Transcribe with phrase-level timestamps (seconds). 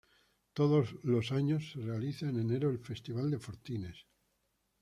[0.53, 4.07] Todos los años se realiza en enero el "Festival de Fortines".